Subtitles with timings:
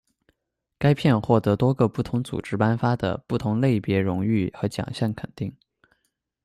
[0.79, 5.55] 该片获得多个不同组织颁发的不同类别荣誉和奖项肯定。